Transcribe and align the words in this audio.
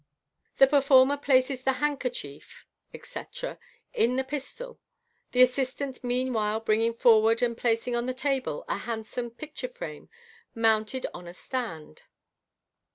The 0.57 0.65
performer 0.65 1.15
places 1.15 1.61
the 1.61 1.73
handkerchief, 1.73 2.65
etc., 2.91 3.59
in 3.93 4.15
the 4.15 4.23
pistol, 4.23 4.79
the 5.31 5.43
assist 5.43 5.79
ant 5.79 6.03
meanwhile 6.03 6.59
bring 6.59 6.81
ing 6.81 6.95
forward 6.95 7.43
and 7.43 7.55
plac 7.55 7.87
ing 7.87 7.95
on 7.95 8.07
the 8.07 8.13
table 8.15 8.65
a 8.67 8.79
handsome 8.79 9.29
picture 9.29 9.67
frame, 9.69 10.09
mounted 10.55 11.05
on 11.13 11.27
a 11.27 11.35
stand. 11.35 12.01